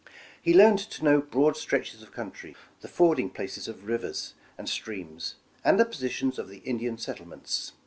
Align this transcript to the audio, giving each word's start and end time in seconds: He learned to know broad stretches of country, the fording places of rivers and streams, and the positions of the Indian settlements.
He 0.41 0.51
learned 0.55 0.79
to 0.79 1.03
know 1.03 1.21
broad 1.21 1.55
stretches 1.55 2.01
of 2.01 2.11
country, 2.11 2.55
the 2.79 2.87
fording 2.87 3.29
places 3.29 3.67
of 3.67 3.85
rivers 3.85 4.33
and 4.57 4.67
streams, 4.67 5.35
and 5.63 5.79
the 5.79 5.85
positions 5.85 6.39
of 6.39 6.49
the 6.49 6.57
Indian 6.65 6.97
settlements. 6.97 7.73